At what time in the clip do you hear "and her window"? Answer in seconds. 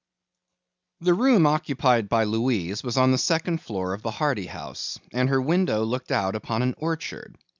5.13-5.83